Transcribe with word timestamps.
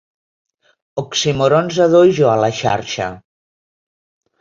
Oxímorons 1.01 1.79
a 1.87 1.89
dojo 1.93 2.33
a 2.33 2.35
la 2.47 2.53
xarxa. 2.65 3.15